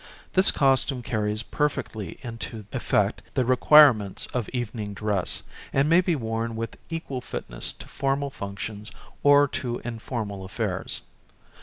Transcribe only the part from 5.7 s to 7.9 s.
and may be worn with equal fitness to